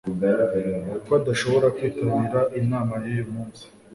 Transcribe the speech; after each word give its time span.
ko 1.05 1.11
adashobora 1.19 1.67
kwitabira 1.75 2.41
inama 2.59 2.93
yuyu 3.03 3.27
munsi 3.33 3.63